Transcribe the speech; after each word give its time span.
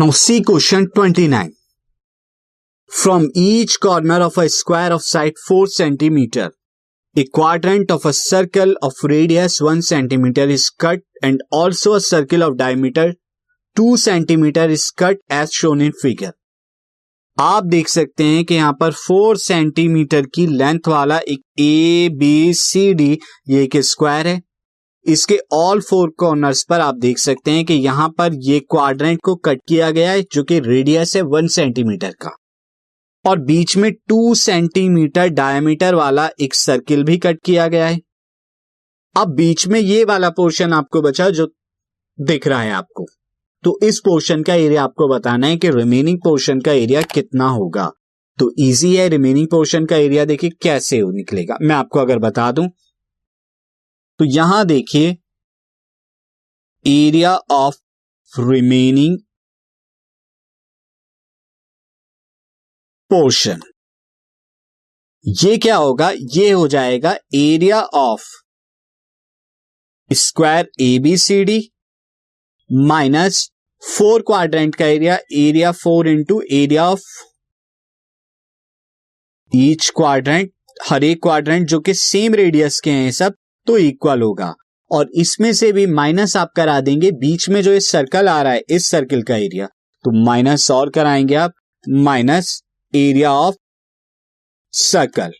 Now 0.00 0.12
see 0.12 0.44
question 0.44 0.88
29. 0.94 1.54
From 2.88 3.30
each 3.34 3.80
corner 3.80 4.20
of 4.20 4.38
a 4.38 4.48
square 4.48 4.92
of 4.92 5.02
side 5.02 5.32
4 5.44 5.66
centimeter, 5.66 6.52
a 7.16 7.24
quadrant 7.24 7.90
of 7.90 8.06
a 8.06 8.12
circle 8.12 8.76
of 8.80 8.94
radius 9.02 9.60
1 9.60 9.82
centimeter 9.82 10.44
is 10.44 10.70
cut 10.70 11.00
and 11.20 11.42
also 11.50 11.94
a 11.94 12.00
circle 12.00 12.44
of 12.44 12.56
diameter 12.56 13.16
2 13.76 13.96
centimeter 13.96 14.68
is 14.68 14.92
cut 14.92 15.16
as 15.28 15.52
shown 15.52 15.80
in 15.80 15.90
figure. 15.90 16.32
आप 17.40 17.64
देख 17.64 17.88
सकते 17.88 18.24
हैं 18.24 18.44
कि 18.44 18.54
यहाँ 18.54 18.72
पर 18.80 18.92
4 18.92 19.36
centimetre 19.36 20.26
की 20.34 20.46
length 20.46 20.88
वाला 20.88 21.18
एक 21.18 21.42
ए 21.60 22.08
बी 22.18 22.54
सी 22.54 22.92
डी 22.94 23.18
ये 23.48 23.62
एक 23.64 23.76
स्क्वायर 23.76 24.26
है 24.26 24.42
इसके 25.08 25.38
ऑल 25.52 25.80
फोर 25.80 26.10
कॉर्नर्स 26.10 26.62
पर 26.64 26.80
आप 26.80 26.94
देख 26.94 27.18
सकते 27.18 27.50
हैं 27.50 27.64
कि 27.64 27.74
यहाँ 27.74 28.08
पर 28.08 28.34
ये 28.34 28.58
क्वाड्रेंट 28.60 29.20
को 29.24 29.34
कट 29.34 29.60
किया 29.68 29.90
गया 29.90 30.10
है, 30.10 30.22
जो 30.22 30.42
कि 30.42 30.58
रेडियस 30.60 31.16
है 31.16 31.22
वन 31.22 31.46
सेंटीमीटर 31.46 32.10
का। 32.10 32.36
और 33.24 33.38
बीच 33.38 33.76
में 33.76 33.92
टू 34.08 34.34
सेंटीमीटर 34.34 35.28
डायमीटर 35.28 35.94
वाला 35.94 36.28
एक 36.40 36.54
सर्किल 36.54 37.04
भी 37.04 37.16
कट 37.16 37.40
किया 37.44 37.66
गया 37.68 37.86
है। 37.86 38.00
अब 39.16 39.34
बीच 39.34 39.66
में 39.68 39.80
ये 39.80 40.04
वाला 40.04 40.30
पोर्शन 40.30 40.72
आपको 40.72 41.02
बचा 41.02 41.30
जो 41.30 41.46
दिख 42.20 42.46
रहा 42.46 42.60
है 42.62 42.72
आपको। 42.72 43.06
तो 43.64 43.78
इस 43.82 43.98
पोर्शन 43.98 44.42
का 44.42 44.54
एरिया 44.54 44.82
आपको 44.82 45.08
बताना 45.08 45.46
है 45.46 45.56
कि 45.56 45.70
रिमेनिंग 45.70 46.18
पोर्शन 46.18 46.60
का 46.60 46.72
एरिया 46.72 47.02
कितना 47.02 47.48
होगा। 47.48 47.90
तो 48.38 48.50
इजी 48.58 48.94
है 48.96 49.08
रिमेनिंग 49.08 49.46
पोर्शन 49.46 49.86
का 49.86 49.96
एरिया 49.96 50.24
देखिए 50.24 50.50
कैसे 50.62 51.00
निकलेगा। 51.12 51.56
मैं 51.62 51.74
आपको 51.74 52.00
अगर 52.00 52.18
बता 52.18 52.52
दूँ 52.52 52.68
तो 54.20 54.24
यहाँ 54.24 54.64
देखिए 54.66 55.16
एरिया 56.84 57.34
ऑफ़ 57.52 57.76
रिमेनिंग 58.32 59.18
पोर्शन 63.10 63.60
ये 65.24 65.56
क्या 65.58 65.76
होगा? 65.76 66.10
ये 66.10 66.50
हो 66.50 66.66
जाएगा 66.68 67.16
area 67.34 67.80
of 67.80 68.24
square 70.10 70.70
A 70.80 70.98
B 70.98 71.16
C 71.16 71.42
D 71.44 71.60
minus 72.70 73.48
four 73.82 74.22
quadrant 74.22 74.74
का 74.74 74.86
area 74.86 75.18
area 75.38 75.72
four 75.72 76.08
into 76.08 76.40
area 76.52 76.88
of 76.90 77.02
each 79.52 79.90
quadrant 79.96 80.52
हर 80.88 81.04
एक 81.04 81.22
क्वाड्रेंट 81.22 81.68
जो 81.68 81.80
कि 81.80 81.94
सेम 81.94 82.34
रेडियस 82.34 82.80
के 82.80 82.90
हैं 82.90 83.10
सब 83.12 83.34
तो 83.68 83.78
इक्वल 83.78 84.22
होगा। 84.22 84.54
और 84.90 85.10
इसमें 85.14 85.52
से 85.52 85.70
भी 85.72 85.86
माइनस 85.86 86.36
आप 86.36 86.52
करा 86.56 86.80
देंगे, 86.80 87.10
बीच 87.12 87.48
में 87.48 87.60
जो 87.62 87.72
इस 87.72 87.90
सर्कल 87.90 88.28
आ 88.28 88.40
रहा 88.42 88.52
है, 88.52 88.62
इस 88.70 88.86
सर्कल 88.86 89.22
का 89.22 89.36
एरिया 89.36 89.66
तो 90.04 90.24
माइनस 90.24 90.70
और 90.70 90.90
कराएँगे 90.90 91.34
आप 91.34 91.52
माइनस 91.84 92.60
एरिया 92.92 93.32
ऑफ़ 93.32 93.54
सर्कल 94.74 95.32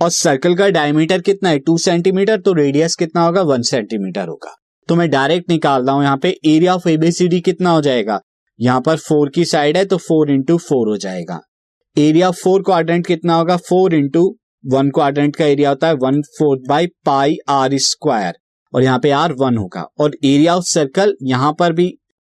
और 0.00 0.10
सर्कल 0.10 0.54
का 0.54 0.68
डायमीटर 0.68 1.20
कितना 1.20 1.48
है? 1.48 1.58
टू 1.58 1.76
सेंटीमीटर 1.78 2.40
तो 2.40 2.52
रेडियस 2.52 2.94
कितना 2.96 3.24
होगा? 3.24 3.42
वन 3.42 3.62
सेंटीमीटर 3.62 4.28
होगा। 4.28 4.54
तो 4.88 4.96
मैं 4.96 5.08
डायरेक्ट 5.10 5.50
निकाल 5.50 5.84
रहा 5.86 5.94
हूँ 5.94 6.02
यहाँ 6.02 6.16
पे 6.16 6.28
एरिया 6.46 6.74
ऑफ़ 6.74 6.88
एबीसीडी 6.88 7.40
कितना 7.40 7.70
हो 7.70 7.80
जाएगा? 7.82 8.20
यहाँ 8.58 8.80
पर 8.80 8.96
फोर 8.98 9.30
की 9.30 9.44
साइड 9.44 9.76
है 9.76 9.84
तो 9.84 9.96
फोर 9.98 10.30
इंटू 10.30 10.56
फोर 10.58 10.88
हो 10.88 10.96
जाएगा। 10.96 11.40
एरिया 11.96 12.28
ऑफ़ 12.28 12.36
फोर 12.36 12.62
क्वाड्रेंट 12.62 13.06
कितना 13.06 13.34
होगा? 13.34 13.56
फोर 13.58 13.94
इंटू 13.94 14.24
वन 14.64 14.90
क्वाड्रेंट 14.90 15.36
का 15.36 15.44
एरिया 15.44 15.68
होता 15.68 15.88
है 15.88 15.94
one 15.94 16.20
fourth 16.38 16.68
by 16.68 16.86
pi 17.06 17.36
r 17.48 17.76
square. 17.78 18.34
और 18.72 18.82
यहाँ 18.82 18.98
पे 18.98 19.10
आर 19.10 19.32
वन 19.32 19.56
होगा। 19.56 19.82
और 20.00 20.16
एरिया 20.24 20.56
ऑफ़ 20.56 20.64
सर्कल 20.64 21.14
यहाँ 21.22 21.52
पर 21.58 21.72
भी 21.72 21.88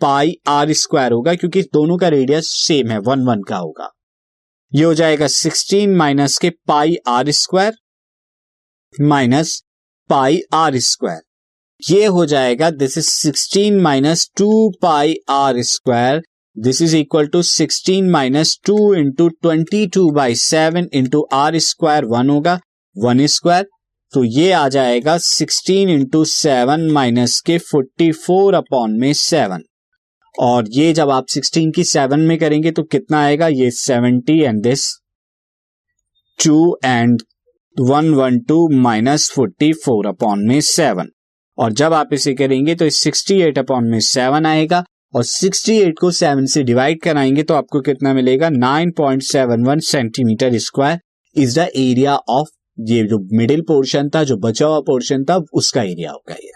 पाई 0.00 0.34
आर 0.48 0.72
स्क्वायर 0.72 1.12
होगा 1.12 1.34
क्योंकि 1.34 1.62
दोनों 1.62 1.96
का 1.98 2.08
रेडियस 2.08 2.48
सेम 2.48 2.90
है, 2.90 2.98
वन 2.98 3.24
वन 3.26 3.42
का 3.42 3.56
होगा। 3.56 3.90
ये 4.72 4.84
हो 4.84 4.94
जाएगा 4.94 5.26
सिक्सटीन 5.26 5.94
माइनस 5.96 6.38
के 6.38 6.50
pi 6.66 6.96
r 7.08 7.30
square 7.30 7.74
minus 8.94 9.62
pi 10.10 10.40
r 10.54 10.78
square. 10.78 11.20
ये 11.80 12.06
हो 12.06 12.24
जाएगा, 12.26 12.70
this 12.70 12.98
is 12.98 13.06
sixteen 13.06 13.80
minus 13.80 14.28
two 14.36 14.70
pi 14.82 15.14
r 15.28 15.62
square 15.64 16.22
this 16.56 16.80
is 16.82 16.96
equal 16.96 17.26
to 17.26 17.42
sixteen 17.42 18.10
minus 18.10 18.58
two 18.66 18.94
into 18.94 19.28
twenty 19.28 19.86
two 19.94 20.10
by 20.10 20.34
seven 20.34 20.88
into 20.94 21.26
r 21.32 21.58
square 21.60 22.04
one 22.04 22.28
होगा। 22.30 22.58
One 22.96 23.24
square 23.26 23.66
तो 24.12 24.22
ये 24.24 24.50
आ 24.52 24.68
जाएगा 24.68 25.16
sixteen 25.18 25.88
into 25.90 26.24
seven 26.24 26.90
minus 26.92 27.40
के 27.40 27.58
forty 27.60 28.10
four 28.12 28.54
upon 28.54 28.96
में 29.00 29.12
seven 29.12 29.64
और 30.34 30.68
ये 30.72 30.92
जब 30.92 31.10
आप 31.10 31.26
सिक्सटीन 31.28 31.72
की 31.72 31.84
सेवन 31.84 32.20
में 32.20 32.36
करेंगे 32.38 32.70
तो 32.70 32.82
कितना 32.84 33.22
आएगा? 33.22 33.48
ये 33.48 33.70
seventy 33.72 34.40
and 34.40 34.62
this 34.62 34.88
two 36.38 36.76
and 36.84 37.22
one 37.76 38.14
one 38.14 38.38
two 38.48 38.68
minus 38.80 39.30
forty 39.30 39.72
four 39.74 40.06
upon 40.06 40.46
में 40.48 40.60
सेवन 40.62 41.10
और 41.58 41.72
जब 41.72 41.92
आप 41.92 42.12
इसे 42.12 42.34
करेंगे 42.34 42.74
तो 42.74 42.90
सिक्सटी 42.92 43.40
एट 43.42 43.58
अपॉन 43.58 43.90
में 43.90 44.00
सेवन 44.04 44.46
आएगा। 44.46 44.84
और 45.14 45.24
68 45.24 45.92
को 46.00 46.10
7 46.12 46.46
से 46.46 46.62
डिवाइड 46.62 47.00
कराएँगे 47.02 47.42
तो 47.42 47.54
आपको 47.54 47.80
कितना 47.80 48.12
मिलेगा? 48.14 48.48
9.71 48.48 49.80
centimetre 49.80 50.58
square 50.58 50.98
is 51.36 51.58
the 51.60 51.68
area 51.76 52.16
of 52.16 52.48
ये 52.80 53.02
जो 53.04 53.18
मिडिल 53.36 53.60
पोर्शन 53.60 54.08
था, 54.08 54.24
जो 54.24 54.36
बचा 54.36 54.66
हुआ 54.66 54.80
पोर्शन 54.80 55.24
था, 55.24 55.36
उसका 55.52 55.82
एरिया 55.82 56.12
होगा 56.12 56.34
ये। 56.34 56.52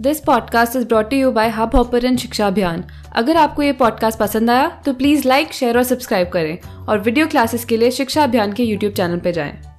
This 0.00 0.20
podcast 0.20 0.76
is 0.76 0.86
brought 0.86 1.12
you 1.12 1.30
by 1.32 1.48
Hub 1.48 1.76
Hopper 1.76 2.16
शिक्षा 2.16 2.46
अभियान 2.46 2.84
अगर 3.16 3.36
आपको 3.36 3.62
ये 3.62 3.72
पॉडकास्ट 3.72 4.18
पसंद 4.18 4.50
आया 4.50 4.68
तो 4.86 4.92
प्लीज़ 4.92 5.28
लाइक 5.28 5.52
शेयर 5.52 5.76
और 5.76 5.82
सब्सक्राइब 5.82 6.28
करें। 6.28 6.58
और 6.88 7.00
वीडियो 7.00 7.26
क्लासेस 7.26 7.64
के 7.64 7.76
लिए 7.76 7.90
शिक्षा 7.90 8.24
अभियान 8.24 8.52
के 8.52 8.64
यूट्यूब 8.64 8.92
चैनल 8.92 9.18
पर 9.18 9.30
जाएँ। 9.30 9.73